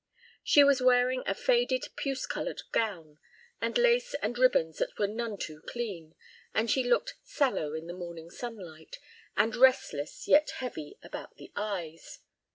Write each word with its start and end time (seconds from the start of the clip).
She 0.43 0.63
was 0.63 0.81
wearing 0.81 1.21
a 1.27 1.35
faded 1.35 1.87
puce 1.95 2.25
colored 2.25 2.63
gown, 2.71 3.19
and 3.61 3.77
lace 3.77 4.15
and 4.15 4.35
ribbons 4.35 4.79
that 4.79 4.97
were 4.97 5.05
none 5.05 5.37
too 5.37 5.61
clean, 5.67 6.15
and 6.55 6.71
she 6.71 6.83
looked 6.83 7.13
sallow 7.21 7.75
in 7.75 7.85
the 7.85 7.93
morning 7.93 8.31
sunlight, 8.31 8.97
and 9.37 9.55
restless 9.55 10.27
yet 10.27 10.49
heavy 10.57 10.97
about 11.03 11.35
the 11.37 11.51
eyes. 11.55 12.17